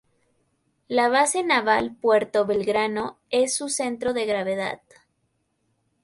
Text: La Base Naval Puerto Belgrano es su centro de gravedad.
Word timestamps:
La 0.87 1.09
Base 1.09 1.43
Naval 1.43 1.95
Puerto 1.95 2.47
Belgrano 2.47 3.19
es 3.29 3.55
su 3.55 3.69
centro 3.69 4.13
de 4.13 4.25
gravedad. 4.25 4.81